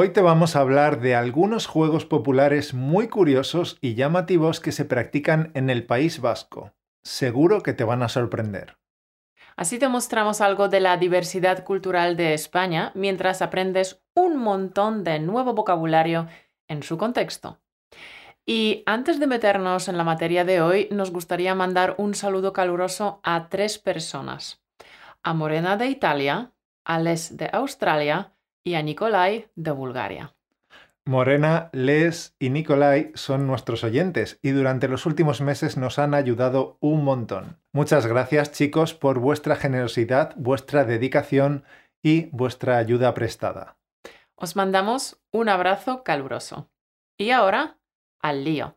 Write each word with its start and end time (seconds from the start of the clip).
Hoy 0.00 0.10
te 0.10 0.20
vamos 0.20 0.54
a 0.54 0.60
hablar 0.60 1.00
de 1.00 1.16
algunos 1.16 1.66
juegos 1.66 2.06
populares 2.06 2.72
muy 2.72 3.08
curiosos 3.08 3.78
y 3.80 3.96
llamativos 3.96 4.60
que 4.60 4.70
se 4.70 4.84
practican 4.84 5.50
en 5.54 5.70
el 5.70 5.86
País 5.86 6.20
Vasco. 6.20 6.72
Seguro 7.02 7.64
que 7.64 7.72
te 7.72 7.82
van 7.82 8.04
a 8.04 8.08
sorprender. 8.08 8.78
Así 9.56 9.80
te 9.80 9.88
mostramos 9.88 10.40
algo 10.40 10.68
de 10.68 10.78
la 10.78 10.98
diversidad 10.98 11.64
cultural 11.64 12.16
de 12.16 12.32
España 12.32 12.92
mientras 12.94 13.42
aprendes 13.42 14.00
un 14.14 14.36
montón 14.36 15.02
de 15.02 15.18
nuevo 15.18 15.54
vocabulario 15.54 16.28
en 16.68 16.84
su 16.84 16.96
contexto. 16.96 17.58
Y 18.46 18.84
antes 18.86 19.18
de 19.18 19.26
meternos 19.26 19.88
en 19.88 19.98
la 19.98 20.04
materia 20.04 20.44
de 20.44 20.60
hoy, 20.60 20.86
nos 20.92 21.10
gustaría 21.10 21.56
mandar 21.56 21.96
un 21.98 22.14
saludo 22.14 22.52
caluroso 22.52 23.18
a 23.24 23.48
tres 23.48 23.80
personas. 23.80 24.62
A 25.24 25.34
Morena 25.34 25.76
de 25.76 25.88
Italia, 25.88 26.52
a 26.84 27.00
Les 27.00 27.36
de 27.36 27.50
Australia 27.52 28.37
y 28.68 28.74
a 28.74 28.82
Nikolai 28.82 29.48
de 29.56 29.70
Bulgaria. 29.70 30.34
Morena, 31.06 31.70
Les 31.72 32.36
y 32.38 32.50
Nikolai 32.50 33.12
son 33.14 33.46
nuestros 33.46 33.82
oyentes 33.82 34.38
y 34.42 34.50
durante 34.50 34.88
los 34.88 35.06
últimos 35.06 35.40
meses 35.40 35.78
nos 35.78 35.98
han 35.98 36.12
ayudado 36.12 36.76
un 36.80 37.02
montón. 37.02 37.58
Muchas 37.72 38.06
gracias 38.06 38.52
chicos 38.52 38.92
por 38.92 39.20
vuestra 39.20 39.56
generosidad, 39.56 40.34
vuestra 40.36 40.84
dedicación 40.84 41.64
y 42.02 42.26
vuestra 42.26 42.76
ayuda 42.76 43.14
prestada. 43.14 43.78
Os 44.34 44.54
mandamos 44.54 45.18
un 45.30 45.48
abrazo 45.48 46.04
caluroso. 46.04 46.68
Y 47.16 47.30
ahora, 47.30 47.78
al 48.20 48.44
lío. 48.44 48.76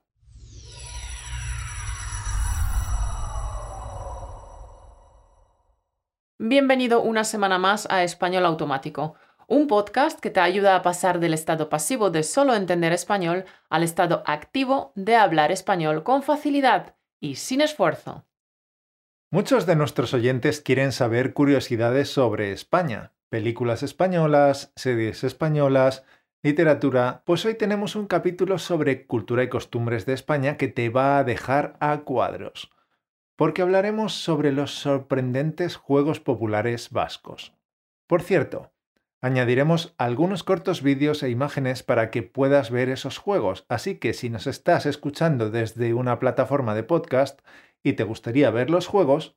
Bienvenido 6.39 7.01
una 7.01 7.25
semana 7.25 7.59
más 7.59 7.87
a 7.91 8.03
Español 8.03 8.45
Automático 8.45 9.15
un 9.51 9.67
podcast 9.67 10.21
que 10.21 10.29
te 10.29 10.39
ayuda 10.39 10.77
a 10.77 10.81
pasar 10.81 11.19
del 11.19 11.33
estado 11.33 11.67
pasivo 11.67 12.09
de 12.09 12.23
solo 12.23 12.55
entender 12.55 12.93
español 12.93 13.43
al 13.69 13.83
estado 13.83 14.23
activo 14.25 14.93
de 14.95 15.17
hablar 15.17 15.51
español 15.51 16.03
con 16.03 16.23
facilidad 16.23 16.95
y 17.19 17.35
sin 17.35 17.59
esfuerzo. 17.59 18.23
Muchos 19.29 19.65
de 19.65 19.75
nuestros 19.75 20.13
oyentes 20.13 20.61
quieren 20.61 20.93
saber 20.93 21.33
curiosidades 21.33 22.07
sobre 22.09 22.53
España, 22.53 23.11
películas 23.27 23.83
españolas, 23.83 24.71
series 24.77 25.25
españolas, 25.25 26.05
literatura, 26.41 27.21
pues 27.25 27.43
hoy 27.43 27.55
tenemos 27.55 27.97
un 27.97 28.07
capítulo 28.07 28.57
sobre 28.57 29.05
cultura 29.05 29.43
y 29.43 29.49
costumbres 29.49 30.05
de 30.05 30.13
España 30.13 30.55
que 30.55 30.69
te 30.69 30.87
va 30.87 31.17
a 31.17 31.25
dejar 31.25 31.75
a 31.81 32.03
cuadros, 32.05 32.71
porque 33.35 33.61
hablaremos 33.61 34.13
sobre 34.13 34.53
los 34.53 34.71
sorprendentes 34.71 35.75
juegos 35.75 36.21
populares 36.21 36.89
vascos. 36.89 37.53
Por 38.07 38.21
cierto, 38.21 38.71
Añadiremos 39.23 39.93
algunos 39.99 40.43
cortos 40.43 40.81
vídeos 40.81 41.21
e 41.21 41.29
imágenes 41.29 41.83
para 41.83 42.09
que 42.09 42.23
puedas 42.23 42.71
ver 42.71 42.89
esos 42.89 43.19
juegos, 43.19 43.65
así 43.69 43.99
que 43.99 44.13
si 44.13 44.31
nos 44.31 44.47
estás 44.47 44.87
escuchando 44.87 45.51
desde 45.51 45.93
una 45.93 46.17
plataforma 46.17 46.73
de 46.73 46.81
podcast 46.81 47.39
y 47.83 47.93
te 47.93 48.03
gustaría 48.03 48.49
ver 48.49 48.71
los 48.71 48.87
juegos, 48.87 49.35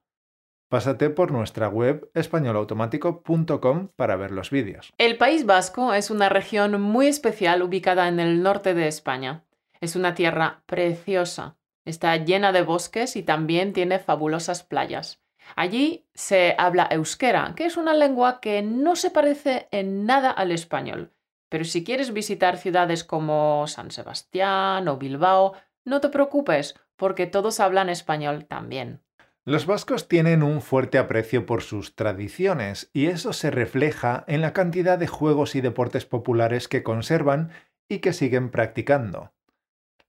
pásate 0.70 1.10
por 1.10 1.32
nuestra 1.32 1.68
web 1.68 2.10
españolautomático.com 2.14 3.88
para 3.94 4.16
ver 4.16 4.30
los 4.30 4.48
vídeos. 4.48 4.90
El 4.96 5.18
País 5.18 5.44
Vasco 5.44 5.92
es 5.92 6.10
una 6.10 6.30
región 6.30 6.80
muy 6.80 7.06
especial 7.06 7.62
ubicada 7.62 8.08
en 8.08 8.20
el 8.20 8.42
norte 8.42 8.72
de 8.72 8.88
España. 8.88 9.44
Es 9.82 9.96
una 9.96 10.14
tierra 10.14 10.62
preciosa. 10.64 11.58
Está 11.84 12.16
llena 12.16 12.52
de 12.52 12.62
bosques 12.62 13.16
y 13.16 13.22
también 13.22 13.74
tiene 13.74 13.98
fabulosas 13.98 14.62
playas. 14.62 15.23
Allí 15.56 16.06
se 16.14 16.54
habla 16.58 16.88
euskera, 16.90 17.54
que 17.56 17.66
es 17.66 17.76
una 17.76 17.94
lengua 17.94 18.40
que 18.40 18.62
no 18.62 18.96
se 18.96 19.10
parece 19.10 19.68
en 19.70 20.06
nada 20.06 20.30
al 20.30 20.52
español. 20.52 21.12
Pero 21.48 21.64
si 21.64 21.84
quieres 21.84 22.12
visitar 22.12 22.56
ciudades 22.58 23.04
como 23.04 23.66
San 23.66 23.90
Sebastián 23.90 24.88
o 24.88 24.96
Bilbao, 24.96 25.54
no 25.84 26.00
te 26.00 26.08
preocupes, 26.08 26.74
porque 26.96 27.26
todos 27.26 27.60
hablan 27.60 27.88
español 27.88 28.46
también. 28.46 29.02
Los 29.46 29.66
vascos 29.66 30.08
tienen 30.08 30.42
un 30.42 30.62
fuerte 30.62 30.96
aprecio 30.96 31.44
por 31.44 31.62
sus 31.62 31.94
tradiciones 31.94 32.90
y 32.94 33.06
eso 33.06 33.34
se 33.34 33.50
refleja 33.50 34.24
en 34.27 34.40
la 34.40 34.54
cantidad 34.54 34.98
de 34.98 35.06
juegos 35.06 35.54
y 35.54 35.60
deportes 35.60 36.06
populares 36.06 36.66
que 36.66 36.83
conservan 36.83 37.50
y 37.86 37.98
que 37.98 38.14
siguen 38.14 38.50
practicando. 38.50 39.34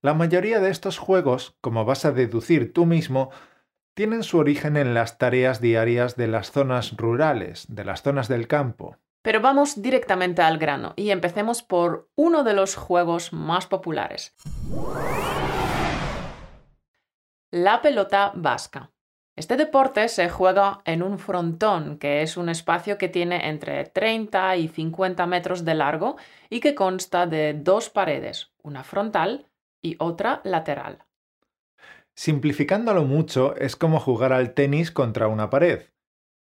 La 0.01 0.13
mayoría 0.13 0.62
de 0.62 0.69
estos 0.69 1.00
juegos, 1.00 1.57
como 1.59 1.84
vas 1.84 2.06
a 2.06 2.13
deducir 2.13 2.72
tú 2.72 2.85
mismo, 2.85 3.29
tienen 3.95 4.23
su 4.23 4.38
origen 4.38 4.75
en 4.78 4.94
las 4.94 5.17
tareas 5.17 5.61
diarias 5.61 6.16
de 6.17 6.28
las 6.28 6.51
zonas 6.51 6.95
rurales, 6.97 7.66
de 7.69 7.85
las 7.85 8.03
zonas 8.03 8.28
del 8.28 8.47
campo. 8.47 8.97
Pero 9.23 9.41
vamos 9.41 9.81
directamente 9.81 10.41
al 10.44 10.59
grano 10.59 10.94
y 10.97 11.09
empecemos 11.09 11.63
por 11.63 12.09
uno 12.16 12.44
de 12.44 12.53
los 12.53 12.75
juegos 12.75 13.33
más 13.33 13.66
populares. 13.66 14.35
La 17.51 17.81
pelota 17.81 18.33
vasca. 18.35 18.91
Este 19.38 19.57
deporte 19.57 20.07
se 20.09 20.29
juega 20.29 20.81
en 20.85 21.01
un 21.01 21.17
frontón, 21.17 21.97
que 21.97 22.22
es 22.22 22.38
un 22.38 22.50
espacio 22.50 22.97
que 22.97 23.09
tiene 23.09 23.50
entre 23.50 23.85
30 23.85 24.57
y 24.57 24.67
50 24.67 25.25
metros 25.25 25.66
de 25.66 25.73
largo 25.73 26.17
y 26.50 26.59
que 26.59 26.75
consta 26.75 27.25
de 27.27 27.53
dos 27.53 27.89
paredes, 27.89 28.51
una 28.62 28.83
frontal 28.83 29.47
y 29.81 29.95
otra 30.00 30.41
lateral. 30.44 31.06
Simplificándolo 32.16 33.03
mucho, 33.03 33.56
es 33.58 33.76
como 33.76 34.00
jugar 34.00 34.31
al 34.31 34.53
tenis 34.53 34.92
contra 34.92 35.28
una 35.28 35.50
pared. 35.50 35.84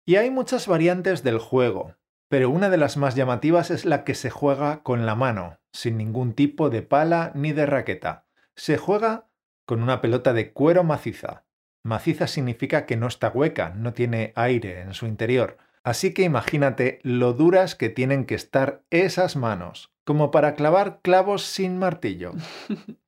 Y 0.06 0.16
hay 0.16 0.30
muchas 0.30 0.66
variantes 0.66 1.22
del 1.22 1.38
juego, 1.38 1.96
pero 2.28 2.50
una 2.50 2.70
de 2.70 2.76
las 2.76 2.96
más 2.96 3.14
llamativas 3.14 3.70
es 3.70 3.84
la 3.84 4.04
que 4.04 4.14
se 4.14 4.30
juega 4.30 4.82
con 4.82 5.06
la 5.06 5.14
mano, 5.14 5.58
sin 5.72 5.96
ningún 5.96 6.34
tipo 6.34 6.70
de 6.70 6.82
pala 6.82 7.32
ni 7.34 7.52
de 7.52 7.66
raqueta. 7.66 8.26
Se 8.54 8.76
juega 8.76 9.28
con 9.66 9.82
una 9.82 10.00
pelota 10.00 10.32
de 10.32 10.52
cuero 10.52 10.84
maciza. 10.84 11.44
Maciza 11.84 12.26
significa 12.26 12.84
que 12.84 12.96
no 12.96 13.06
está 13.06 13.28
hueca, 13.28 13.70
no 13.70 13.92
tiene 13.92 14.32
aire 14.36 14.80
en 14.80 14.94
su 14.94 15.06
interior. 15.06 15.56
Así 15.84 16.14
que 16.14 16.22
imagínate 16.22 17.00
lo 17.02 17.32
duras 17.32 17.74
que 17.74 17.88
tienen 17.88 18.24
que 18.24 18.34
estar 18.34 18.84
esas 18.90 19.36
manos, 19.36 19.92
como 20.04 20.30
para 20.30 20.54
clavar 20.54 21.00
clavos 21.02 21.42
sin 21.42 21.78
martillo. 21.78 22.32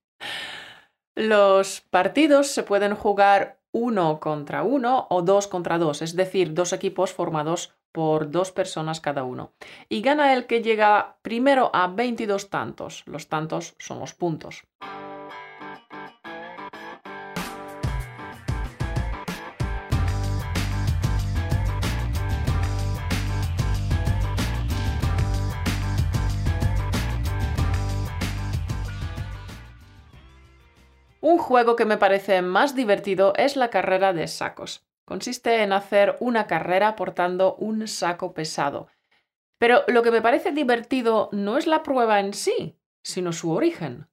Los 1.14 1.80
partidos 1.80 2.48
se 2.48 2.64
pueden 2.64 2.94
jugar 2.96 3.60
uno 3.70 4.18
contra 4.20 4.62
uno 4.62 5.06
o 5.10 5.22
dos 5.22 5.46
contra 5.46 5.78
dos, 5.78 6.02
es 6.02 6.16
decir, 6.16 6.54
dos 6.54 6.72
equipos 6.72 7.12
formados 7.12 7.72
por 7.92 8.30
dos 8.30 8.50
personas 8.50 9.00
cada 9.00 9.22
uno. 9.22 9.52
Y 9.88 10.02
gana 10.02 10.32
el 10.32 10.46
que 10.46 10.62
llega 10.62 11.16
primero 11.22 11.70
a 11.72 11.86
22 11.86 12.50
tantos. 12.50 13.04
Los 13.06 13.28
tantos 13.28 13.76
son 13.78 14.00
los 14.00 14.14
puntos. 14.14 14.64
Un 31.24 31.38
juego 31.38 31.74
que 31.74 31.86
me 31.86 31.96
parece 31.96 32.42
más 32.42 32.76
divertido 32.76 33.32
es 33.38 33.56
la 33.56 33.70
carrera 33.70 34.12
de 34.12 34.28
sacos. 34.28 34.84
Consiste 35.06 35.62
en 35.62 35.72
hacer 35.72 36.18
una 36.20 36.46
carrera 36.46 36.96
portando 36.96 37.54
un 37.54 37.88
saco 37.88 38.34
pesado. 38.34 38.88
Pero 39.56 39.84
lo 39.88 40.02
que 40.02 40.10
me 40.10 40.20
parece 40.20 40.52
divertido 40.52 41.30
no 41.32 41.56
es 41.56 41.66
la 41.66 41.82
prueba 41.82 42.20
en 42.20 42.34
sí, 42.34 42.76
sino 43.02 43.32
su 43.32 43.52
origen. 43.52 44.06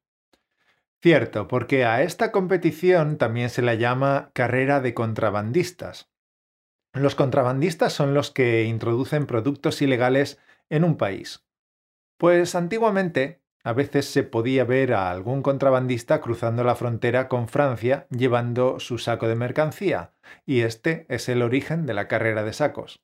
Cierto, 1.02 1.50
porque 1.50 1.84
a 1.84 2.02
esta 2.02 2.32
competición 2.32 3.18
también 3.18 3.50
se 3.50 3.62
la 3.62 3.74
llama 3.74 4.32
carrera 4.32 4.80
de 4.80 4.94
contrabandistas. 4.94 6.10
Los 6.94 7.16
contrabandistas 7.16 7.92
son 7.92 8.14
los 8.14 8.32
que 8.32 8.64
introducen 8.64 9.26
productos 9.26 9.82
ilegales 9.82 10.40
en 10.70 10.86
un 10.86 10.96
país. 10.96 11.46
Pues 12.18 12.56
antiguamente 12.56 13.41
a 13.64 13.74
veces 13.74 14.06
se 14.06 14.24
podía 14.24 14.64
ver 14.64 14.94
a 14.94 15.12
algún 15.12 15.42
contrabandista 15.42 16.22
cruzando 16.22 16.64
la 16.64 16.76
frontera 16.76 17.28
con 17.28 17.48
Francia 17.48 18.08
llevando 18.10 18.80
su 18.80 18.98
saco 18.98 19.28
de 19.28 19.36
mercancía, 19.36 20.12
y 20.46 20.62
este 20.62 21.06
es 21.10 21.30
el 21.30 21.42
origen 21.42 21.86
de 21.86 21.94
la 21.94 22.08
carrera 22.08 22.44
de 22.44 22.54
sacos. 22.54 23.00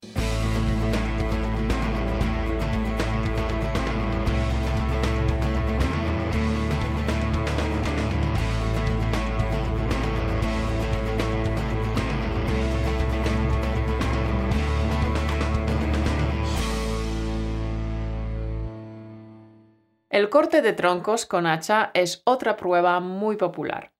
El 20.18 20.31
corte 20.31 20.64
de 20.64 20.74
troncos 20.74 21.28
con 21.28 21.46
hacha 21.46 21.92
es 21.94 22.24
otra 22.25 22.58
prueba 22.58 23.00
muy 23.00 23.38
popular. 23.38 23.92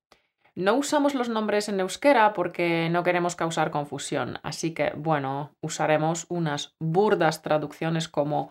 No 0.56 0.74
usamos 0.74 1.14
los 1.14 1.28
nombres 1.28 1.68
en 1.68 1.78
euskera 1.78 2.32
porque 2.32 2.88
no 2.90 3.04
queremos 3.04 3.36
causar 3.36 3.70
confusión, 3.70 4.40
así 4.42 4.74
que, 4.74 4.92
bueno, 4.96 5.54
usaremos 5.60 6.26
unas 6.28 6.74
burdas 6.80 7.40
traducciones 7.42 8.08
como 8.08 8.50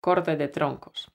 corte 0.00 0.34
de 0.34 0.48
troncos. 0.48 1.12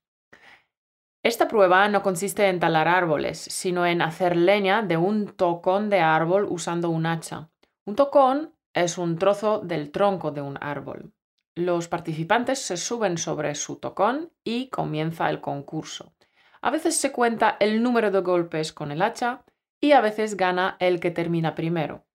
Esta 1.21 1.49
prueba 1.49 1.85
no 1.89 2.01
consiste 2.01 2.47
en 2.47 2.61
talar 2.61 2.87
árboles, 2.87 3.37
sino 3.37 3.85
en 3.85 4.01
hacer 4.01 4.37
leña 4.37 4.81
de 4.81 4.95
un 4.95 5.27
tocón 5.27 5.89
de 5.89 5.99
árbol 5.99 6.47
usando 6.49 6.89
un 6.89 7.07
hacha. 7.07 7.49
Un 7.85 7.97
tocón 7.97 8.53
es 8.73 8.97
un 8.97 9.17
trozo 9.17 9.59
del 9.59 9.91
tronco 9.91 10.31
de 10.31 10.39
un 10.39 10.57
árbol. 10.61 11.11
Los 11.59 11.89
participantes 11.89 12.59
se 12.59 12.77
suben 12.77 13.17
sobre 13.17 13.53
su 13.53 13.75
tocón 13.75 14.31
y 14.45 14.69
comienza 14.69 15.29
el 15.29 15.41
concurso. 15.41 16.13
A 16.61 16.71
veces 16.71 16.95
se 16.95 17.11
cuenta 17.11 17.57
el 17.59 17.83
número 17.83 18.11
de 18.11 18.21
golpes 18.21 18.71
con 18.71 18.93
el 18.93 19.01
hacha 19.01 19.43
y 19.81 19.91
a 19.91 19.99
veces 19.99 20.37
gana 20.37 20.77
el 20.79 21.01
que 21.01 21.11
termina 21.11 21.55
primero. 21.55 22.05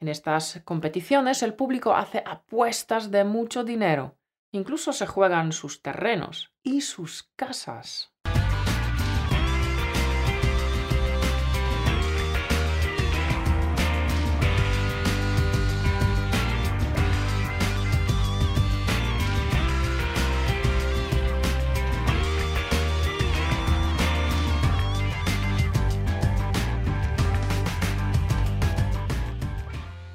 En 0.00 0.08
estas 0.08 0.60
competiciones 0.66 1.42
el 1.42 1.54
público 1.54 1.94
hace 1.94 2.22
apuestas 2.26 3.10
de 3.10 3.24
mucho 3.24 3.64
dinero. 3.64 4.18
Incluso 4.52 4.92
se 4.92 5.06
juegan 5.06 5.52
sus 5.52 5.80
terrenos 5.80 6.52
y 6.62 6.82
sus 6.82 7.30
casas. 7.36 8.12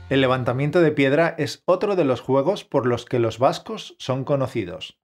El 0.07 0.21
levantamiento 0.21 0.81
de 0.81 0.91
piedra 0.91 1.33
es 1.39 1.63
otro 1.65 1.95
de 1.95 2.05
los 2.05 2.21
juegos 2.21 2.63
por 2.63 2.85
los 2.85 3.05
que 3.05 3.17
los 3.17 3.39
vascos 3.39 3.95
son 3.97 4.23
conocidos. 4.23 4.99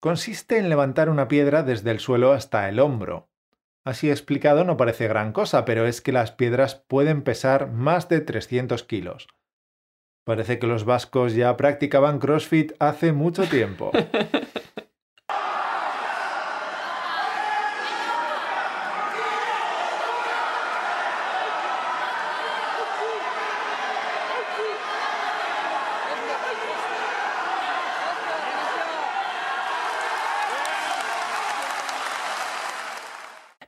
Consiste 0.00 0.56
en 0.56 0.70
levantar 0.70 1.10
una 1.10 1.28
piedra 1.28 1.62
desde 1.62 1.90
el 1.90 2.00
suelo 2.00 2.32
hasta 2.32 2.66
el 2.70 2.80
hombro. 2.80 3.28
Así 3.84 4.10
explicado 4.10 4.64
no 4.64 4.78
parece 4.78 5.08
gran 5.08 5.32
cosa, 5.32 5.66
pero 5.66 5.86
es 5.86 6.00
que 6.00 6.12
las 6.12 6.32
piedras 6.32 6.74
pueden 6.74 7.22
pesar 7.22 7.70
más 7.70 8.08
de 8.08 8.22
300 8.22 8.82
kilos. 8.84 9.28
Parece 10.24 10.58
que 10.58 10.66
los 10.66 10.86
vascos 10.86 11.34
ya 11.34 11.54
practicaban 11.58 12.18
CrossFit 12.18 12.72
hace 12.78 13.12
mucho 13.12 13.44
tiempo. 13.44 13.92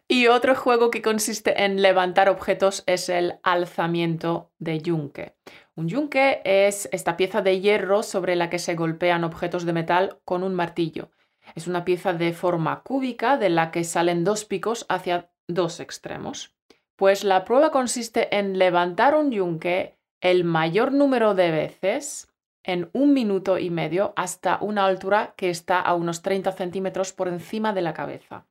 Y 0.09 0.29
otro 0.29 0.55
juego 0.55 0.93
que 0.93 1.03
consiste 1.03 1.65
en 1.65 1.83
levantar 1.83 2.29
objetos 2.29 2.85
es 2.87 3.09
el 3.09 3.41
alzamiento 3.43 4.53
de 4.59 4.81
yunque. 4.81 5.35
Un 5.75 5.89
yunque 5.89 6.43
es 6.45 6.89
esta 6.93 7.17
pieza 7.17 7.43
de 7.43 7.61
hierro 7.61 8.05
sobre 8.05 8.37
la 8.37 8.49
que 8.49 8.61
se 8.61 8.77
golpean 8.77 9.25
objetos 9.25 9.67
de 9.67 9.73
metal 9.73 10.21
con 10.25 10.45
un 10.45 10.55
martillo. 10.55 11.11
Es 11.57 11.67
una 11.67 11.85
pieza 11.85 12.13
de 12.13 12.33
forma 12.33 12.83
cúbica 12.83 13.37
de 13.37 13.51
la 13.51 13.73
que 13.73 13.83
salen 13.83 14.23
dos 14.23 14.45
picos 14.45 14.87
hacia 14.89 15.29
dos 15.49 15.81
extremos. 15.81 16.55
Pues 16.95 17.25
la 17.25 17.45
prueba 17.45 17.73
consiste 17.73 18.37
en 18.37 18.59
levantar 18.59 19.17
un 19.17 19.33
yunque 19.33 19.99
el 20.21 20.45
mayor 20.45 20.93
número 20.93 21.35
de 21.35 21.51
veces 21.51 22.33
en 22.63 22.91
un 22.93 23.13
minuto 23.13 23.59
y 23.59 23.71
medio 23.71 24.13
hasta 24.17 24.59
una 24.61 24.87
altura 24.87 25.35
que 25.37 25.51
está 25.51 25.81
a 25.81 25.95
unos 25.95 26.23
30 26.23 26.53
centímetros 26.53 27.13
por 27.13 27.29
encima 27.29 27.73
de 27.73 27.83
la 27.83 27.93
cabeza. 27.93 28.47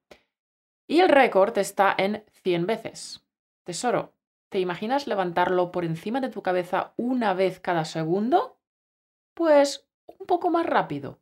Y 0.88 1.00
el 1.00 1.10
récord 1.10 1.58
está 1.58 1.96
en 1.98 2.24
100 2.44 2.68
veces. 2.68 3.26
Tesoro, 3.64 4.14
¿te 4.50 4.60
imaginas 4.60 5.08
levantarlo 5.08 5.72
por 5.72 5.84
encima 5.84 6.22
de 6.22 6.30
tu 6.30 6.44
cabeza 6.44 6.94
una 6.96 7.34
vez 7.34 7.60
cada 7.60 7.86
segundo? 7.86 8.60
Pues 9.34 9.88
un 10.06 10.28
poco 10.28 10.52
más 10.52 10.66
rápido. 10.66 11.20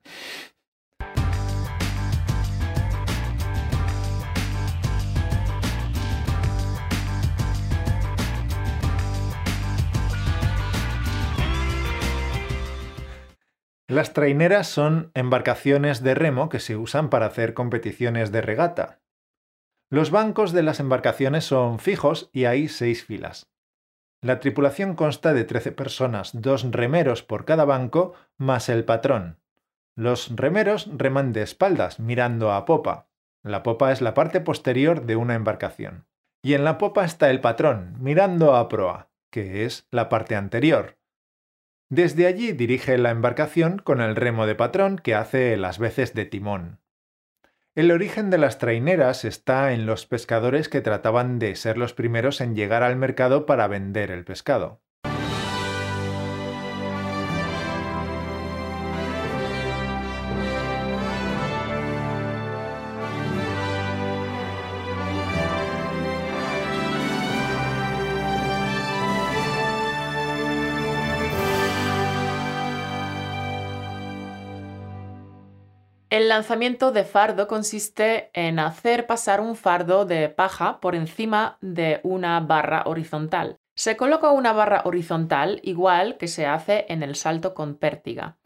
Las 13.88 14.14
traineras 14.14 14.68
son 14.68 15.12
embarcaciones 15.14 16.02
de 16.02 16.16
remo 16.16 16.50
que 16.50 16.60
se 16.60 16.76
usan 16.76 17.10
para 17.10 17.28
hacer 17.28 17.54
competiciones 17.54 18.32
de 18.32 18.42
regata. 18.42 19.03
Los 19.94 20.10
bancos 20.10 20.54
de 20.54 20.64
las 20.64 20.80
embarcaciones 20.80 21.46
son 21.46 21.78
fijos 21.78 22.32
y 22.34 22.46
hay 22.46 22.68
seis 22.68 23.06
filas. 23.06 23.52
La 24.24 24.40
tripulación 24.40 24.96
consta 24.96 25.36
de 25.36 25.44
13 25.44 25.72
personas, 25.72 26.32
dos 26.34 26.64
remeros 26.72 27.22
por 27.22 27.46
cada 27.46 27.64
banco, 27.64 28.16
más 28.36 28.70
el 28.70 28.86
patrón. 28.86 29.38
Los 29.96 30.36
remeros 30.36 30.90
reman 30.98 31.32
de 31.32 31.44
espaldas, 31.44 32.00
mirando 32.00 32.54
a 32.54 32.66
popa. 32.66 33.06
La 33.44 33.62
popa 33.62 33.92
es 33.92 34.02
la 34.02 34.16
parte 34.16 34.42
posterior 34.42 35.06
de 35.06 35.16
una 35.16 35.36
embarcación. 35.36 36.08
Y 36.42 36.56
en 36.56 36.64
la 36.64 36.80
popa 36.80 37.06
está 37.06 37.30
el 37.30 37.40
patrón, 37.40 37.96
mirando 38.00 38.56
a 38.56 38.70
proa, 38.70 39.12
que 39.30 39.64
es 39.64 39.86
la 39.92 40.10
parte 40.10 40.36
anterior. 40.36 40.98
Desde 41.90 42.26
allí 42.26 42.52
dirige 42.52 42.98
la 42.98 43.12
embarcación 43.12 43.78
con 43.78 44.02
el 44.02 44.16
remo 44.16 44.48
de 44.48 44.56
patrón 44.56 44.98
que 44.98 45.14
hace 45.14 45.56
las 45.56 45.78
veces 45.78 46.16
de 46.16 46.26
timón. 46.26 46.80
El 47.76 47.90
origen 47.92 48.30
de 48.30 48.38
las 48.38 48.60
traineras 48.60 49.26
está 49.26 49.74
en 49.74 49.88
los 49.88 50.06
pescadores 50.06 50.70
que 50.70 50.82
trataban 50.82 51.40
de 51.40 51.56
ser 51.56 51.76
los 51.78 51.94
primeros 51.96 52.40
en 52.40 52.56
llegar 52.56 52.84
al 52.84 52.96
mercado 52.96 53.48
para 53.48 53.68
vender 53.68 54.12
el 54.12 54.24
pescado. 54.26 54.84
El 76.14 76.30
lanzamiento 76.30 76.92
de 76.92 77.06
fardo 77.06 77.48
consiste 77.48 78.30
en 78.36 78.60
hacer 78.60 79.08
pasar 79.08 79.42
un 79.42 79.56
fardo 79.56 80.06
de 80.06 80.30
paja 80.30 80.80
por 80.80 80.94
encima 80.94 81.58
de 81.60 82.02
una 82.04 82.40
barra 82.40 82.84
horizontal. 82.86 83.58
Se 83.74 83.98
coloca 83.98 84.30
una 84.30 84.54
barra 84.54 84.84
horizontal 84.86 85.60
igual 85.64 86.18
que 86.18 86.28
se 86.28 86.46
hace 86.46 86.86
en 86.90 87.02
el 87.02 87.16
salto 87.16 87.56
con 87.56 87.74
pértiga. 87.74 88.38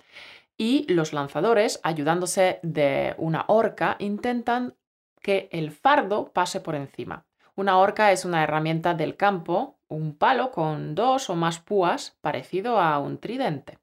Y 0.56 0.86
los 0.88 1.12
lanzadores, 1.12 1.82
ayudándose 1.84 2.62
de 2.63 3.15
una 3.18 3.44
horca, 3.50 3.98
intentan 4.00 4.77
que 5.22 5.50
el 5.51 5.72
fardo 5.72 6.32
pase 6.32 6.62
por 6.62 6.74
encima. 6.74 7.25
Una 7.56 7.80
horca 7.80 8.13
es 8.13 8.24
una 8.24 8.44
herramienta 8.44 8.94
del 8.94 9.18
campo, 9.18 9.77
un 9.89 10.18
palo 10.18 10.51
con 10.51 10.96
dos 10.96 11.30
o 11.30 11.36
más 11.36 11.60
púas 11.60 12.18
parecido 12.22 12.80
a 12.80 12.98
un 13.00 13.18
tridente. 13.18 13.77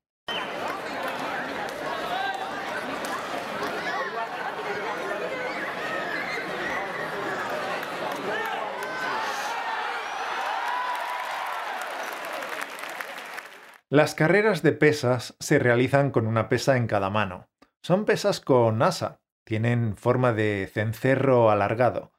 Las 13.91 14.15
carreras 14.15 14.63
de 14.63 14.73
pesas 14.73 15.37
se 15.41 15.59
realizan 15.59 16.11
con 16.11 16.27
una 16.27 16.49
pesa 16.49 16.77
en 16.77 16.87
cada 16.87 17.11
mano. 17.11 17.51
Son 17.83 18.07
pesas 18.07 18.41
con 18.41 18.83
asa, 18.83 19.21
tienen 19.45 19.97
forma 19.97 20.33
de 20.33 20.71
cencerro 20.73 21.51
alargado. 21.51 22.13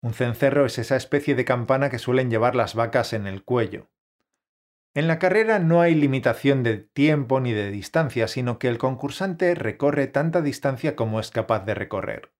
Un 0.00 0.14
cencerro 0.14 0.64
es 0.64 0.78
esa 0.78 0.96
especie 0.96 1.34
de 1.34 1.44
campana 1.44 1.90
que 1.90 1.98
suelen 1.98 2.30
llevar 2.30 2.56
las 2.56 2.74
vacas 2.74 3.12
en 3.12 3.26
el 3.26 3.44
cuello. 3.44 3.90
En 4.94 5.06
la 5.06 5.18
carrera 5.18 5.58
no 5.58 5.82
hay 5.82 5.94
limitación 5.94 6.62
de 6.62 6.78
tiempo 6.78 7.40
ni 7.40 7.52
de 7.52 7.70
distancia, 7.70 8.26
sino 8.26 8.58
que 8.58 8.68
el 8.68 8.78
concursante 8.78 9.54
recorre 9.54 10.06
tanta 10.06 10.40
distancia 10.40 10.96
como 10.96 11.20
es 11.20 11.30
capaz 11.30 11.66
de 11.66 11.74
recorrer. 11.74 12.32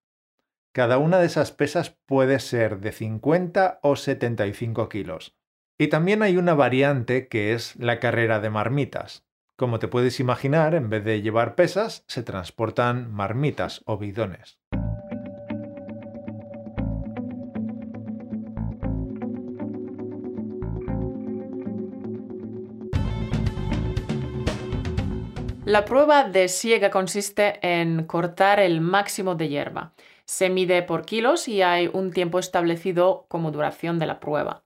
Cada 0.71 0.97
una 0.97 1.19
de 1.19 1.27
esas 1.27 1.51
pesas 1.51 1.91
puede 2.07 2.39
ser 2.39 2.79
de 2.79 2.91
50 2.91 3.79
o 3.83 3.95
75 3.95 4.89
kilos. 4.89 5.37
Y 5.79 5.89
también 5.89 6.23
hay 6.23 6.37
una 6.37 6.55
variante 6.55 7.27
que 7.27 7.53
es 7.53 7.75
la 7.75 7.99
carrera 7.99 8.39
de 8.39 8.49
marmitas. 8.49 9.23
Como 9.55 9.77
te 9.77 9.87
puedes 9.87 10.19
imaginar, 10.19 10.73
en 10.73 10.89
vez 10.89 11.03
de 11.03 11.21
llevar 11.21 11.53
pesas, 11.53 12.03
se 12.07 12.23
transportan 12.23 13.11
marmitas 13.11 13.83
o 13.85 13.97
bidones. 13.99 14.59
La 25.65 25.85
prueba 25.85 26.23
de 26.23 26.47
siega 26.47 26.89
consiste 26.89 27.59
en 27.61 28.05
cortar 28.05 28.59
el 28.59 28.81
máximo 28.81 29.35
de 29.35 29.49
hierba. 29.49 29.93
Se 30.25 30.49
mide 30.49 30.81
por 30.81 31.05
kilos 31.05 31.47
y 31.47 31.61
hay 31.61 31.87
un 31.93 32.11
tiempo 32.11 32.39
establecido 32.39 33.25
como 33.27 33.51
duración 33.51 33.99
de 33.99 34.07
la 34.07 34.19
prueba. 34.19 34.63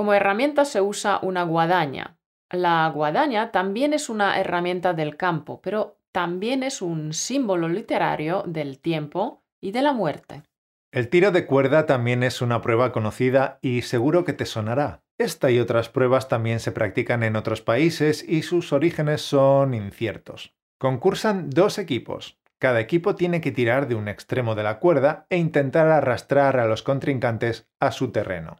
Como 0.00 0.14
herramienta 0.14 0.64
se 0.64 0.80
usa 0.80 1.18
una 1.20 1.42
guadaña. 1.42 2.16
La 2.48 2.88
guadaña 2.88 3.52
también 3.52 3.92
es 3.92 4.08
una 4.08 4.40
herramienta 4.40 4.94
del 4.94 5.18
campo, 5.18 5.60
pero 5.60 5.98
también 6.10 6.62
es 6.62 6.80
un 6.80 7.12
símbolo 7.12 7.68
literario 7.68 8.42
del 8.46 8.78
tiempo 8.78 9.42
y 9.60 9.72
de 9.72 9.82
la 9.82 9.92
muerte. 9.92 10.44
El 10.90 11.10
tiro 11.10 11.32
de 11.32 11.44
cuerda 11.44 11.84
también 11.84 12.22
es 12.22 12.40
una 12.40 12.62
prueba 12.62 12.92
conocida 12.92 13.58
y 13.60 13.82
seguro 13.82 14.24
que 14.24 14.32
te 14.32 14.46
sonará. 14.46 15.02
Esta 15.18 15.50
y 15.50 15.58
otras 15.58 15.90
pruebas 15.90 16.28
también 16.28 16.60
se 16.60 16.72
practican 16.72 17.22
en 17.22 17.36
otros 17.36 17.60
países 17.60 18.26
y 18.26 18.40
sus 18.40 18.72
orígenes 18.72 19.20
son 19.20 19.74
inciertos. 19.74 20.54
Concursan 20.78 21.50
dos 21.50 21.76
equipos. 21.76 22.40
Cada 22.58 22.80
equipo 22.80 23.16
tiene 23.16 23.42
que 23.42 23.52
tirar 23.52 23.86
de 23.86 23.96
un 23.96 24.08
extremo 24.08 24.54
de 24.54 24.62
la 24.62 24.78
cuerda 24.78 25.26
e 25.28 25.36
intentar 25.36 25.88
arrastrar 25.88 26.58
a 26.58 26.64
los 26.64 26.82
contrincantes 26.82 27.68
a 27.80 27.92
su 27.92 28.12
terreno. 28.12 28.56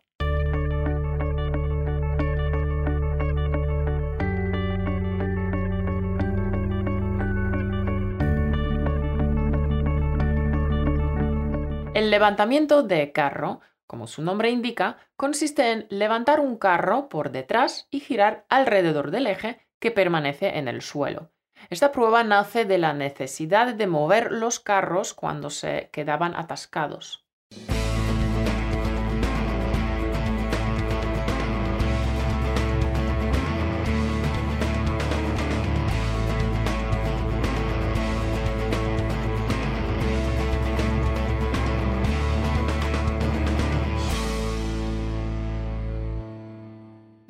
El 12.01 12.11
levantamiento 12.11 12.83
de 12.83 13.13
carro, 13.13 13.61
como 13.87 14.07
su 14.07 14.23
nombre 14.23 14.49
indica, 14.49 14.97
consiste 15.17 15.71
en 15.71 15.87
levantar 15.91 16.41
un 16.41 16.57
carro 16.57 17.11
por 17.11 17.31
detrás 17.31 17.89
y 17.91 18.01
girar 18.01 18.47
alrededor 18.49 19.11
del 19.11 19.27
eje 19.27 19.69
que 19.79 19.91
permanece 19.91 20.57
en 20.57 20.67
el 20.67 20.81
suelo. 20.81 21.31
Esta 21.69 21.93
prueba 21.93 22.25
nace 22.25 22.65
de 22.65 22.79
la 22.79 22.95
necesidad 22.95 23.75
de 23.75 23.87
mover 23.87 24.33
los 24.33 24.61
carros 24.61 25.13
cuando 25.13 25.51
se 25.51 25.91
quedaban 25.93 26.35
atascados. 26.35 27.27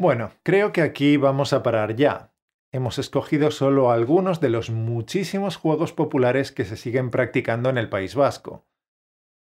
Bueno, 0.01 0.31
creo 0.43 0.73
que 0.73 0.81
aquí 0.81 1.19
vamos 1.19 1.53
a 1.53 1.63
parar 1.63 1.95
ya. 1.95 2.33
Hemos 2.73 2.99
escogido 2.99 3.51
solo 3.51 3.91
algunos 3.91 4.41
de 4.41 4.49
los 4.49 4.71
muchísimos 4.71 5.57
juegos 5.57 5.93
populares 5.93 6.53
que 6.53 6.65
se 6.65 6.79
siguen 6.79 7.11
practicando 7.11 7.69
en 7.69 7.77
el 7.77 7.91
País 7.91 8.15
Vasco. 8.15 8.65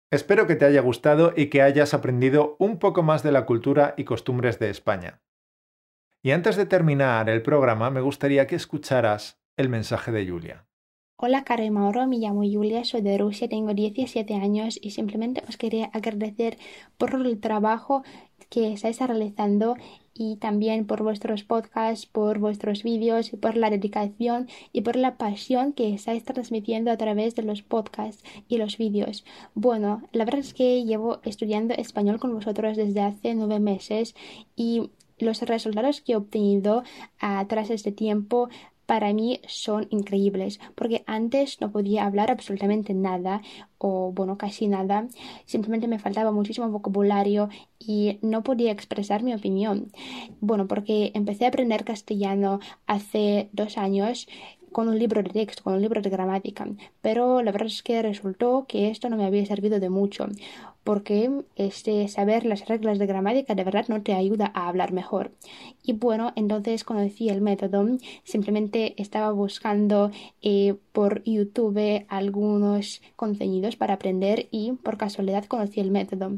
Espero 0.10 0.48
que 0.48 0.56
te 0.56 0.66
haya 0.66 0.82
gustado 0.82 1.34
y 1.38 1.52
que 1.52 1.62
hayas 1.62 1.94
aprendido 1.94 2.56
un 2.58 2.80
poco 2.80 3.04
más 3.04 3.22
de 3.22 3.32
la 3.32 3.46
cultura 3.46 3.94
y 3.96 4.06
costumbres 4.06 4.58
de 4.58 4.72
España. 4.72 5.22
Y 6.24 6.32
antes 6.32 6.56
de 6.56 6.66
terminar 6.66 7.30
el 7.30 7.44
programa, 7.44 7.92
me 7.92 8.02
gustaría 8.02 8.48
que 8.48 8.56
escucharas 8.56 9.40
el 9.56 9.70
mensaje 9.70 10.12
de 10.12 10.28
Julia. 10.28 10.66
Hola, 11.22 11.44
Caro 11.44 11.64
y 11.64 11.70
Mauro, 11.70 12.08
me 12.08 12.18
llamo 12.18 12.42
Julia, 12.42 12.86
soy 12.86 13.02
de 13.02 13.20
Rusia, 13.20 13.50
tengo 13.50 13.76
17 13.76 14.34
años 14.34 14.80
y 14.82 14.92
simplemente 14.92 15.44
os 15.48 15.58
quería 15.58 15.92
agradecer 15.94 16.58
por 16.98 17.14
el 17.14 17.40
trabajo 17.40 18.04
que 18.50 18.74
estáis 18.74 19.00
realizando 19.00 19.76
y 20.14 20.38
también 20.38 20.86
por 20.86 21.04
vuestros 21.04 21.44
podcasts, 21.44 22.06
por 22.06 22.40
vuestros 22.40 22.84
vídeos, 22.84 23.32
por 23.42 23.58
la 23.58 23.70
dedicación 23.70 24.48
y 24.74 24.82
por 24.82 24.96
la 24.96 25.18
pasión 25.18 25.74
que 25.74 25.94
estáis 25.94 26.24
transmitiendo 26.24 26.92
a 26.92 26.98
través 26.98 27.36
de 27.36 27.44
los 27.44 27.62
podcasts 27.62 28.24
y 28.48 28.58
los 28.58 28.78
vídeos. 28.78 29.26
Bueno, 29.56 30.04
la 30.12 30.26
verdad 30.26 30.42
es 30.42 30.54
que 30.54 30.84
llevo 30.84 31.20
estudiando 31.24 31.74
español 31.74 32.20
con 32.20 32.34
vosotros 32.34 32.78
desde 32.78 33.02
hace 33.02 33.36
nueve 33.36 33.60
meses 33.60 34.16
y 34.56 34.90
los 35.20 35.42
resultados 35.42 36.02
que 36.02 36.14
he 36.14 36.16
obtenido 36.16 36.84
a 37.20 37.46
través 37.48 37.70
de 37.70 37.76
este 37.76 37.92
tiempo 37.92 38.50
para 38.90 39.14
mí 39.14 39.40
son 39.48 39.86
increíbles, 39.92 40.60
porque 40.74 41.04
antes 41.06 41.62
no 41.62 41.72
podía 41.72 42.08
hablar 42.08 42.32
absolutamente 42.32 42.96
nada, 42.96 43.44
o 43.78 44.12
bueno, 44.12 44.36
casi 44.40 44.68
nada, 44.68 45.08
simplemente 45.46 45.88
me 45.88 46.00
faltaba 46.00 46.32
muchísimo 46.32 46.72
vocabulario 46.72 47.50
y 47.78 48.18
no 48.24 48.42
podía 48.42 48.72
expresar 48.72 49.22
mi 49.22 49.36
opinión. 49.36 49.92
Bueno, 50.42 50.68
porque 50.68 51.12
empecé 51.14 51.46
a 51.46 51.50
aprender 51.50 51.84
castellano 51.84 52.62
hace 52.88 53.50
dos 53.54 53.78
años 53.78 54.28
con 54.72 54.88
un 54.88 54.98
libro 55.00 55.22
de 55.24 55.30
texto, 55.30 55.64
con 55.64 55.74
un 55.74 55.82
libro 55.82 56.02
de 56.02 56.10
gramática, 56.10 56.68
pero 57.02 57.42
la 57.42 57.52
verdad 57.52 57.68
es 57.68 57.84
que 57.84 58.02
resultó 58.02 58.66
que 58.68 58.90
esto 58.90 59.10
no 59.10 59.18
me 59.18 59.26
había 59.26 59.46
servido 59.46 59.80
de 59.80 59.90
mucho 59.90 60.28
porque 60.90 61.30
este 61.56 62.08
saber 62.08 62.48
las 62.48 62.68
reglas 62.68 62.98
de 62.98 63.06
gramática 63.06 63.54
de 63.54 63.64
verdad 63.64 63.86
no 63.90 64.02
te 64.02 64.14
ayuda 64.14 64.52
a 64.56 64.68
hablar 64.68 64.92
mejor. 64.92 65.32
Y 65.84 65.94
bueno, 65.94 66.34
entonces 66.36 66.84
conocí 66.84 67.30
el 67.30 67.42
método, 67.42 67.86
simplemente 68.24 69.00
estaba 69.00 69.32
buscando 69.32 70.10
eh, 70.42 70.76
por 70.92 71.24
YouTube 71.26 72.06
algunos 72.08 73.04
contenidos 73.16 73.76
para 73.76 73.94
aprender 73.96 74.48
y 74.50 74.72
por 74.72 74.98
casualidad 74.98 75.46
conocí 75.46 75.80
el 75.80 75.92
método. 75.92 76.38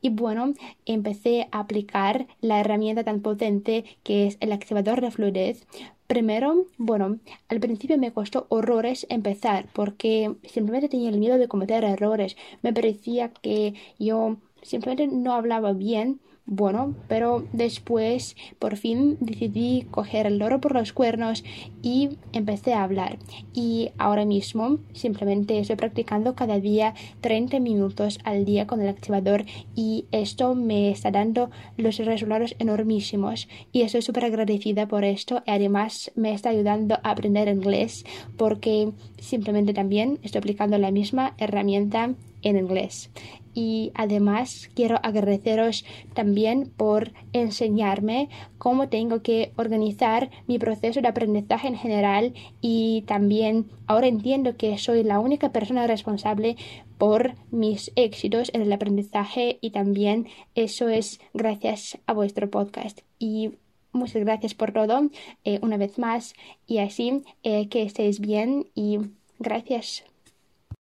Y 0.00 0.08
bueno, 0.08 0.52
empecé 0.84 1.48
a 1.52 1.60
aplicar 1.60 2.26
la 2.40 2.58
herramienta 2.58 3.04
tan 3.04 3.20
potente 3.20 3.84
que 4.02 4.26
es 4.26 4.36
el 4.40 4.50
activador 4.50 5.00
de 5.00 5.12
fluidez 5.12 5.66
Primero, 6.12 6.66
bueno, 6.76 7.20
al 7.48 7.58
principio 7.58 7.96
me 7.96 8.12
costó 8.12 8.44
horrores 8.50 9.06
empezar 9.08 9.68
porque 9.72 10.36
simplemente 10.44 10.90
tenía 10.90 11.08
el 11.08 11.16
miedo 11.18 11.38
de 11.38 11.48
cometer 11.48 11.84
errores. 11.84 12.36
Me 12.60 12.74
parecía 12.74 13.32
que 13.32 13.72
yo 13.98 14.36
simplemente 14.60 15.06
no 15.06 15.32
hablaba 15.32 15.72
bien 15.72 16.20
bueno, 16.44 16.94
pero 17.08 17.46
después 17.52 18.36
por 18.58 18.76
fin 18.76 19.16
decidí 19.20 19.86
coger 19.90 20.26
el 20.26 20.38
loro 20.38 20.60
por 20.60 20.74
los 20.74 20.92
cuernos 20.92 21.44
y 21.82 22.18
empecé 22.32 22.74
a 22.74 22.82
hablar. 22.82 23.18
Y 23.54 23.90
ahora 23.96 24.24
mismo 24.24 24.78
simplemente 24.92 25.58
estoy 25.58 25.76
practicando 25.76 26.34
cada 26.34 26.58
día 26.58 26.94
30 27.20 27.60
minutos 27.60 28.18
al 28.24 28.44
día 28.44 28.66
con 28.66 28.80
el 28.82 28.88
activador 28.88 29.44
y 29.74 30.06
esto 30.10 30.54
me 30.54 30.90
está 30.90 31.10
dando 31.10 31.50
los 31.76 31.98
resultados 31.98 32.56
enormísimos 32.58 33.48
y 33.72 33.82
estoy 33.82 34.02
súper 34.02 34.24
agradecida 34.24 34.86
por 34.88 35.04
esto 35.04 35.42
y 35.46 35.50
además 35.50 36.10
me 36.16 36.32
está 36.32 36.50
ayudando 36.50 36.96
a 37.02 37.10
aprender 37.10 37.48
inglés 37.48 38.04
porque 38.36 38.92
simplemente 39.22 39.72
también 39.72 40.18
estoy 40.22 40.40
aplicando 40.40 40.76
la 40.78 40.90
misma 40.90 41.34
herramienta 41.38 42.14
en 42.42 42.58
inglés. 42.58 43.10
Y 43.54 43.92
además 43.94 44.70
quiero 44.74 44.98
agradeceros 45.02 45.84
también 46.14 46.72
por 46.76 47.12
enseñarme 47.32 48.28
cómo 48.58 48.88
tengo 48.88 49.22
que 49.22 49.52
organizar 49.56 50.30
mi 50.46 50.58
proceso 50.58 51.00
de 51.00 51.08
aprendizaje 51.08 51.68
en 51.68 51.76
general 51.76 52.34
y 52.60 53.02
también 53.06 53.66
ahora 53.86 54.06
entiendo 54.06 54.56
que 54.56 54.78
soy 54.78 55.02
la 55.02 55.20
única 55.20 55.52
persona 55.52 55.86
responsable 55.86 56.56
por 56.98 57.34
mis 57.50 57.92
éxitos 57.94 58.50
en 58.54 58.62
el 58.62 58.72
aprendizaje 58.72 59.58
y 59.60 59.70
también 59.70 60.28
eso 60.54 60.88
es 60.88 61.20
gracias 61.34 61.98
a 62.06 62.14
vuestro 62.14 62.50
podcast. 62.50 63.00
Y 63.18 63.52
muchas 63.92 64.22
gracias 64.24 64.54
por 64.54 64.72
todo 64.72 65.10
eh, 65.44 65.58
una 65.62 65.76
vez 65.76 65.98
más 65.98 66.34
y 66.66 66.78
así 66.78 67.22
eh, 67.42 67.68
que 67.68 67.82
estéis 67.82 68.20
bien 68.20 68.66
y 68.74 68.98
gracias. 69.38 70.04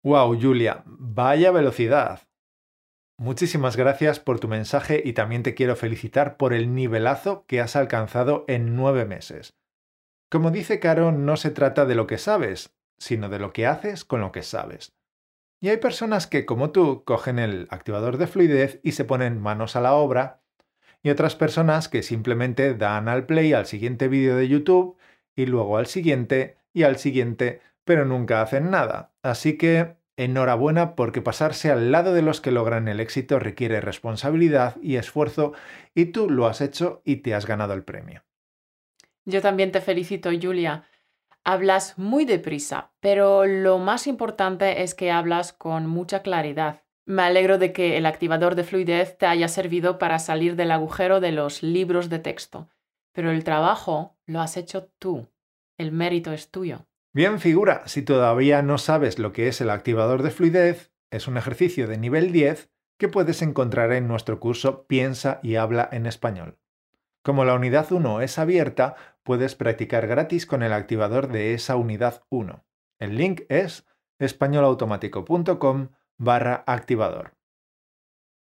Wow, 0.03 0.39
Julia, 0.39 0.83
vaya 0.85 1.51
velocidad. 1.51 2.21
Muchísimas 3.19 3.75
gracias 3.75 4.19
por 4.19 4.39
tu 4.39 4.47
mensaje 4.47 5.01
y 5.03 5.13
también 5.13 5.41
te 5.41 5.55
quiero 5.55 5.75
felicitar 5.75 6.37
por 6.37 6.53
el 6.53 6.75
nivelazo 6.75 7.45
que 7.47 7.61
has 7.61 7.75
alcanzado 7.75 8.45
en 8.47 8.75
nueve 8.75 9.05
meses. 9.05 9.55
Como 10.29 10.51
dice 10.51 10.79
Caro, 10.79 11.11
no 11.11 11.35
se 11.35 11.49
trata 11.49 11.85
de 11.85 11.95
lo 11.95 12.05
que 12.05 12.17
sabes, 12.17 12.75
sino 12.99 13.27
de 13.29 13.39
lo 13.39 13.53
que 13.53 13.65
haces 13.65 14.05
con 14.05 14.21
lo 14.21 14.31
que 14.31 14.43
sabes. 14.43 14.93
Y 15.59 15.69
hay 15.69 15.77
personas 15.77 16.27
que, 16.27 16.45
como 16.45 16.71
tú, 16.71 17.03
cogen 17.05 17.39
el 17.39 17.67
activador 17.71 18.17
de 18.17 18.27
fluidez 18.27 18.79
y 18.83 18.91
se 18.91 19.05
ponen 19.05 19.41
manos 19.41 19.75
a 19.75 19.81
la 19.81 19.93
obra, 19.93 20.43
y 21.07 21.09
otras 21.09 21.35
personas 21.35 21.87
que 21.87 22.03
simplemente 22.03 22.73
dan 22.73 23.07
al 23.07 23.25
play 23.25 23.53
al 23.53 23.65
siguiente 23.65 24.07
vídeo 24.09 24.35
de 24.35 24.47
YouTube 24.47 24.97
y 25.35 25.45
luego 25.45 25.77
al 25.77 25.87
siguiente 25.87 26.57
y 26.73 26.83
al 26.83 26.97
siguiente, 26.97 27.61
pero 27.85 28.05
nunca 28.05 28.41
hacen 28.41 28.69
nada. 28.69 29.13
Así 29.23 29.57
que 29.57 29.95
Enhorabuena 30.17 30.95
porque 30.95 31.21
pasarse 31.21 31.71
al 31.71 31.91
lado 31.91 32.11
de 32.11 32.23
los 32.23 32.41
que 32.41 32.49
logran 32.49 32.87
el 32.87 32.99
éxito 32.99 33.37
requiere 33.37 33.81
responsabilidad 33.81 34.75
y 34.81 34.95
esfuerzo 34.95 35.53
y 35.93 36.05
tú 36.05 36.27
lo 36.27 36.47
has 36.47 36.59
hecho 36.59 37.03
y 37.05 37.17
te 37.17 37.35
has 37.35 37.45
ganado 37.45 37.73
el 37.73 37.83
premio. 37.83 38.23
Yo 39.25 39.41
también 39.41 39.71
te 39.71 39.79
felicito, 39.79 40.31
Julia. 40.41 40.85
Hablas 41.43 41.99
muy 41.99 42.25
deprisa, 42.25 42.91
pero 42.99 43.45
lo 43.45 43.77
más 43.77 44.07
importante 44.07 44.81
es 44.81 44.95
que 44.95 45.11
hablas 45.11 45.53
con 45.53 45.85
mucha 45.85 46.23
claridad. 46.23 46.81
Me 47.07 47.21
alegro 47.21 47.57
de 47.57 47.71
que 47.71 47.95
el 47.95 48.05
activador 48.05 48.55
de 48.55 48.65
fluidez 48.65 49.17
te 49.17 49.27
haya 49.27 49.47
servido 49.47 49.97
para 49.97 50.19
salir 50.19 50.57
del 50.57 50.71
agujero 50.71 51.21
de 51.21 51.31
los 51.31 51.63
libros 51.63 52.09
de 52.09 52.19
texto, 52.19 52.67
pero 53.13 53.31
el 53.31 53.45
trabajo 53.45 54.17
lo 54.25 54.41
has 54.41 54.57
hecho 54.57 54.89
tú. 54.99 55.29
El 55.77 55.93
mérito 55.93 56.33
es 56.33 56.51
tuyo. 56.51 56.85
Bien 57.13 57.39
figura, 57.39 57.83
si 57.85 58.01
todavía 58.01 58.61
no 58.61 58.77
sabes 58.77 59.19
lo 59.19 59.31
que 59.31 59.47
es 59.47 59.61
el 59.61 59.69
activador 59.69 60.21
de 60.21 60.31
fluidez, 60.31 60.91
Es 61.09 61.29
un 61.29 61.37
ejercicio 61.37 61.87
de 61.87 61.97
nivel 61.97 62.33
10 62.33 62.69
que 62.97 63.07
puedes 63.07 63.41
encontrar 63.41 63.93
en 63.93 64.09
nuestro 64.09 64.41
curso 64.41 64.85
Piensa 64.85 65.39
y 65.41 65.55
habla 65.55 65.87
en 65.93 66.05
español. 66.07 66.57
Como 67.21 67.45
la 67.45 67.53
unidad 67.53 67.89
1 67.89 68.19
es 68.19 68.37
abierta, 68.37 68.97
puedes 69.23 69.55
practicar 69.55 70.07
gratis 70.07 70.45
con 70.45 70.61
el 70.61 70.73
activador 70.73 71.29
de 71.29 71.53
esa 71.53 71.77
unidad 71.77 72.23
1. 72.27 72.65
El 72.99 73.15
link 73.15 73.43
es 73.47 73.85
españolautomático.com 74.19 75.87
barra 76.17 76.63
activador. 76.67 77.33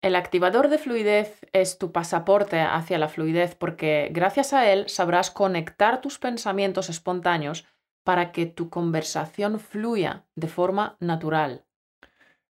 El 0.00 0.14
activador 0.14 0.68
de 0.68 0.78
fluidez 0.78 1.44
es 1.52 1.78
tu 1.78 1.90
pasaporte 1.90 2.60
hacia 2.60 2.98
la 2.98 3.08
fluidez 3.08 3.56
porque 3.56 4.08
gracias 4.12 4.52
a 4.52 4.70
él 4.70 4.88
sabrás 4.88 5.30
conectar 5.30 6.00
tus 6.00 6.18
pensamientos 6.18 6.88
espontáneos 6.88 7.66
para 8.04 8.30
que 8.30 8.46
tu 8.46 8.70
conversación 8.70 9.58
fluya 9.58 10.24
de 10.36 10.46
forma 10.46 10.96
natural. 11.00 11.64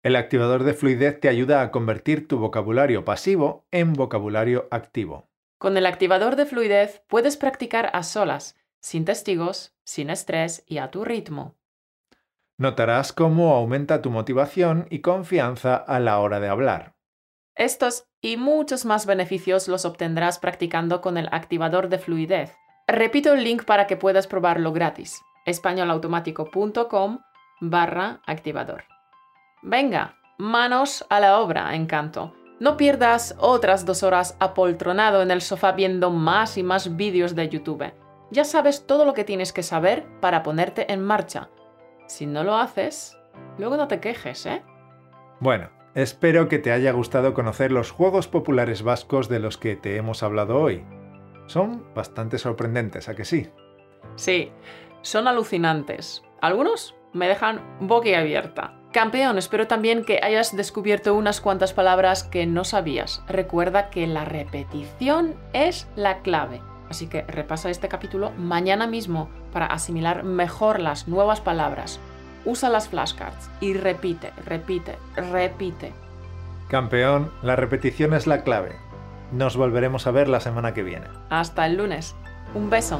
El 0.03 0.15
activador 0.15 0.63
de 0.63 0.74
fluidez 0.74 1.19
te 1.19 1.29
ayuda 1.29 1.62
a 1.62 1.71
convertir 1.71 2.27
tu 2.27 2.38
vocabulario 2.38 3.05
pasivo 3.05 3.65
en 3.71 3.93
vocabulario 3.93 4.67
activo. 4.69 5.27
Con 5.57 5.75
el 5.77 5.86
activador 5.86 6.36
de 6.36 6.45
fluidez 6.45 7.01
puedes 7.07 7.38
practicar 7.38 7.89
a 7.93 8.03
solas, 8.03 8.55
sin 8.81 9.05
testigos, 9.05 9.74
sin 9.83 10.09
estrés 10.09 10.63
y 10.67 10.77
a 10.77 10.91
tu 10.91 11.03
ritmo. 11.03 11.55
Notarás 12.59 13.13
cómo 13.13 13.53
aumenta 13.53 14.01
tu 14.01 14.09
motivación 14.09 14.87
y 14.89 15.01
confianza 15.01 15.75
a 15.75 15.99
la 15.99 16.19
hora 16.19 16.39
de 16.39 16.47
hablar. 16.47 16.95
Estos 17.55 18.07
y 18.19 18.37
muchos 18.37 18.83
más 18.83 19.05
beneficios 19.05 19.67
los 19.67 19.85
obtendrás 19.85 20.39
practicando 20.39 21.01
con 21.01 21.17
el 21.17 21.29
activador 21.31 21.87
de 21.87 21.99
fluidez. 21.99 22.55
Repito 22.87 23.33
el 23.33 23.43
link 23.43 23.63
para 23.63 23.85
que 23.85 23.95
puedas 23.95 24.25
probarlo 24.25 24.73
gratis. 24.73 25.21
españolautomático.com 25.45 27.19
barra 27.61 28.21
activador. 28.25 28.85
Venga, 29.61 30.15
manos 30.39 31.05
a 31.09 31.19
la 31.19 31.39
obra, 31.39 31.75
encanto. 31.75 32.33
No 32.59 32.75
pierdas 32.75 33.35
otras 33.37 33.85
dos 33.85 34.01
horas 34.01 34.35
apoltronado 34.39 35.21
en 35.21 35.29
el 35.29 35.41
sofá 35.41 35.73
viendo 35.73 36.09
más 36.09 36.57
y 36.57 36.63
más 36.63 36.95
vídeos 36.95 37.35
de 37.35 37.49
YouTube. 37.49 37.93
Ya 38.31 38.45
sabes 38.45 38.87
todo 38.87 39.05
lo 39.05 39.13
que 39.13 39.23
tienes 39.23 39.53
que 39.53 39.63
saber 39.63 40.07
para 40.21 40.41
ponerte 40.41 40.91
en 40.91 41.03
marcha. 41.03 41.49
Si 42.07 42.25
no 42.25 42.43
lo 42.43 42.55
haces, 42.55 43.17
luego 43.57 43.77
no 43.77 43.87
te 43.87 43.99
quejes, 43.99 44.45
¿eh? 44.45 44.63
Bueno, 45.39 45.69
espero 45.93 46.47
que 46.47 46.57
te 46.57 46.71
haya 46.71 46.91
gustado 46.91 47.33
conocer 47.33 47.71
los 47.71 47.91
juegos 47.91 48.27
populares 48.27 48.81
vascos 48.81 49.29
de 49.29 49.39
los 49.39 49.57
que 49.57 49.75
te 49.75 49.97
hemos 49.97 50.23
hablado 50.23 50.59
hoy. 50.59 50.83
Son 51.47 51.85
bastante 51.93 52.37
sorprendentes, 52.37 53.07
¿a 53.09 53.15
que 53.15 53.25
sí? 53.25 53.49
Sí, 54.15 54.51
son 55.01 55.27
alucinantes. 55.27 56.23
Algunos 56.41 56.95
me 57.13 57.27
dejan 57.27 57.61
boquiabierta. 57.81 58.73
Campeón, 58.93 59.37
espero 59.37 59.67
también 59.67 60.03
que 60.05 60.19
hayas 60.23 60.55
descubierto 60.55 61.13
unas 61.13 61.41
cuantas 61.41 61.73
palabras 61.73 62.23
que 62.23 62.45
no 62.45 62.63
sabías. 62.63 63.21
Recuerda 63.27 63.89
que 63.89 64.07
la 64.07 64.25
repetición 64.25 65.35
es 65.53 65.87
la 65.95 66.21
clave. 66.21 66.61
Así 66.89 67.08
que 67.08 67.24
repasa 67.24 67.70
este 67.70 67.88
capítulo 67.88 68.32
mañana 68.38 68.88
mismo 68.88 69.29
para 69.51 69.65
asimilar 69.65 70.24
mejor 70.24 70.79
las 70.79 71.08
nuevas 71.08 71.41
palabras. 71.41 72.00
Usa 72.46 72.70
las 72.70 72.88
flashcards 72.89 73.50
y 73.60 73.74
repite, 73.74 74.32
repite, 74.46 74.98
repite. 75.15 75.94
Campeón, 76.70 77.32
la 77.41 77.56
repetición 77.56 78.13
es 78.13 78.27
la 78.27 78.44
clave. 78.44 78.75
Nos 79.32 79.58
volveremos 79.58 80.08
a 80.08 80.12
ver 80.12 80.29
la 80.29 80.39
semana 80.39 80.74
que 80.74 80.84
viene. 80.84 81.08
Hasta 81.29 81.65
el 81.65 81.77
lunes. 81.77 82.15
Un 82.53 82.70
beso. 82.70 83.00